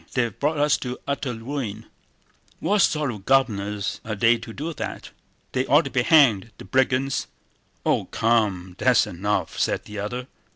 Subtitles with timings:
[0.13, 1.85] They've brought us to utter ruin!
[2.59, 5.11] What sort of governors are they to do that?
[5.51, 7.27] They ought to be hanged—the brigands!..."
[7.85, 10.25] "Oh come, that's enough!" said the other.